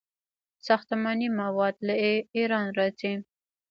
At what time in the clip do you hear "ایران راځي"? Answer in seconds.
2.35-3.13